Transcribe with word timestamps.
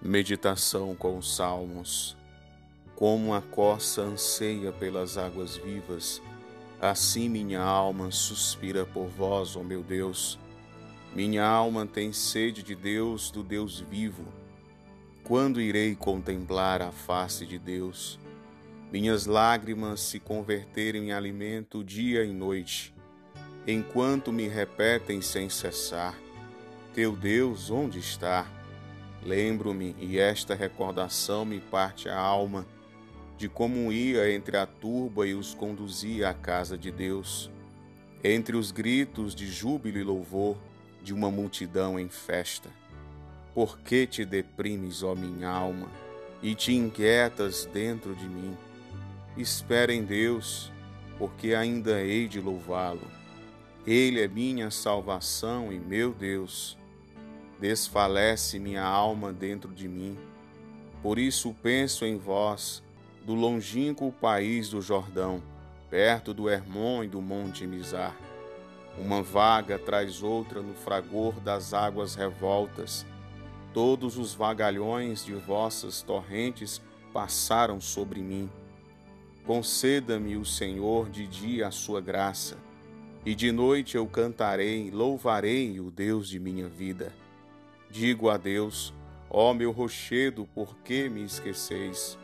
Meditação 0.00 0.94
com 0.94 1.18
os 1.18 1.34
Salmos. 1.34 2.16
Como 2.94 3.34
a 3.34 3.42
coça 3.42 4.02
anseia 4.02 4.70
pelas 4.70 5.18
águas 5.18 5.56
vivas, 5.56 6.22
assim 6.80 7.28
minha 7.28 7.60
alma 7.60 8.12
suspira 8.12 8.86
por 8.86 9.08
vós, 9.08 9.56
ó 9.56 9.62
meu 9.64 9.82
Deus. 9.82 10.38
Minha 11.12 11.44
alma 11.44 11.84
tem 11.84 12.12
sede 12.12 12.62
de 12.62 12.76
Deus, 12.76 13.32
do 13.32 13.42
Deus 13.42 13.80
vivo. 13.80 14.24
Quando 15.24 15.60
irei 15.60 15.96
contemplar 15.96 16.80
a 16.80 16.92
face 16.92 17.44
de 17.44 17.58
Deus? 17.58 18.20
Minhas 18.92 19.26
lágrimas 19.26 20.00
se 20.00 20.20
converterem 20.20 21.08
em 21.08 21.12
alimento 21.12 21.82
dia 21.82 22.24
e 22.24 22.32
noite, 22.32 22.94
enquanto 23.66 24.32
me 24.32 24.46
repetem 24.46 25.20
sem 25.20 25.50
cessar: 25.50 26.16
Teu 26.94 27.16
Deus 27.16 27.68
onde 27.68 27.98
está? 27.98 28.57
Lembro-me, 29.22 29.94
e 29.98 30.18
esta 30.18 30.54
recordação 30.54 31.44
me 31.44 31.60
parte 31.60 32.08
a 32.08 32.18
alma, 32.18 32.66
de 33.36 33.48
como 33.48 33.92
ia 33.92 34.32
entre 34.32 34.56
a 34.56 34.66
turba 34.66 35.26
e 35.26 35.34
os 35.34 35.54
conduzia 35.54 36.28
à 36.28 36.34
casa 36.34 36.78
de 36.78 36.90
Deus, 36.90 37.50
entre 38.22 38.56
os 38.56 38.70
gritos 38.70 39.34
de 39.34 39.46
júbilo 39.46 39.98
e 39.98 40.02
louvor 40.02 40.56
de 41.02 41.12
uma 41.12 41.30
multidão 41.30 41.98
em 41.98 42.08
festa. 42.08 42.70
Por 43.54 43.78
que 43.80 44.06
te 44.06 44.24
deprimes, 44.24 45.02
ó 45.02 45.14
minha 45.14 45.48
alma, 45.48 45.88
e 46.42 46.54
te 46.54 46.72
inquietas 46.72 47.68
dentro 47.72 48.14
de 48.14 48.28
mim? 48.28 48.56
Espera 49.36 49.92
em 49.92 50.04
Deus, 50.04 50.72
porque 51.18 51.54
ainda 51.54 52.00
hei 52.00 52.28
de 52.28 52.40
louvá-lo. 52.40 53.06
Ele 53.86 54.20
é 54.20 54.28
minha 54.28 54.70
salvação 54.70 55.72
e 55.72 55.78
meu 55.78 56.12
Deus 56.12 56.77
desfalece 57.60 58.58
minha 58.58 58.84
alma 58.84 59.32
dentro 59.32 59.72
de 59.72 59.88
mim. 59.88 60.16
Por 61.02 61.18
isso 61.18 61.54
penso 61.62 62.04
em 62.04 62.16
vós, 62.16 62.82
do 63.24 63.34
longínquo 63.34 64.10
país 64.10 64.70
do 64.70 64.80
Jordão, 64.80 65.42
perto 65.90 66.32
do 66.32 66.48
Hermon 66.48 67.04
e 67.04 67.08
do 67.08 67.20
monte 67.20 67.66
Mizar. 67.66 68.16
Uma 68.98 69.22
vaga 69.22 69.78
traz 69.78 70.22
outra 70.22 70.60
no 70.60 70.74
fragor 70.74 71.38
das 71.40 71.72
águas 71.72 72.14
revoltas. 72.14 73.06
Todos 73.72 74.16
os 74.16 74.34
vagalhões 74.34 75.24
de 75.24 75.34
vossas 75.34 76.02
torrentes 76.02 76.82
passaram 77.12 77.80
sobre 77.80 78.20
mim. 78.20 78.50
Conceda-me 79.46 80.36
o 80.36 80.44
Senhor 80.44 81.08
de 81.08 81.26
dia 81.26 81.68
a 81.68 81.70
sua 81.70 82.00
graça, 82.00 82.56
e 83.24 83.34
de 83.34 83.52
noite 83.52 83.96
eu 83.96 84.06
cantarei, 84.06 84.90
louvarei 84.90 85.80
o 85.80 85.90
Deus 85.90 86.28
de 86.28 86.38
minha 86.38 86.68
vida. 86.68 87.12
Digo 87.90 88.28
a 88.28 88.36
Deus: 88.36 88.92
Ó 89.30 89.52
meu 89.54 89.70
rochedo, 89.70 90.48
por 90.54 90.76
que 90.78 91.08
me 91.08 91.22
esqueceis? 91.24 92.18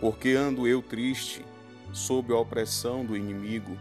Porque 0.00 0.30
ando 0.30 0.66
eu 0.66 0.82
triste, 0.82 1.44
sob 1.92 2.32
a 2.32 2.38
opressão 2.38 3.04
do 3.04 3.16
inimigo. 3.16 3.76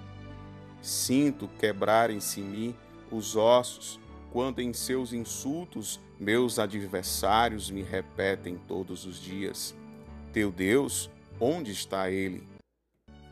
Sinto 0.81 1.47
quebrarem-se 1.59 2.41
em 2.41 2.44
mim 2.44 2.75
os 3.11 3.35
ossos, 3.35 3.99
quando 4.31 4.59
em 4.59 4.73
seus 4.73 5.13
insultos 5.13 5.99
meus 6.19 6.59
adversários 6.59 7.69
me 7.69 7.81
repetem 7.81 8.57
todos 8.67 9.05
os 9.05 9.21
dias: 9.21 9.75
Teu 10.31 10.51
Deus, 10.51 11.09
onde 11.39 11.71
está 11.71 12.09
ele? 12.09 12.47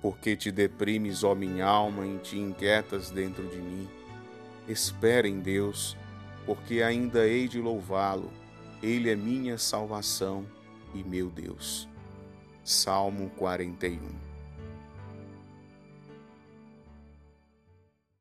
Porque 0.01 0.35
te 0.35 0.51
deprimes, 0.51 1.23
ó 1.23 1.35
minha 1.35 1.65
alma, 1.65 2.05
e 2.07 2.17
te 2.17 2.37
inquietas 2.37 3.11
dentro 3.11 3.47
de 3.47 3.57
mim. 3.57 3.87
Espera 4.67 5.27
em 5.27 5.39
Deus 5.39 5.95
porque 6.45 6.81
ainda 6.81 7.27
hei 7.27 7.47
de 7.47 7.59
louvá-lo. 7.59 8.31
Ele 8.81 9.09
é 9.09 9.15
minha 9.15 9.57
salvação 9.57 10.45
e 10.93 11.03
meu 11.03 11.29
Deus. 11.29 11.87
Salmo 12.63 13.29
41 13.37 14.30